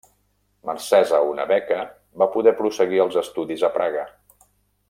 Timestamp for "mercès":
0.69-1.13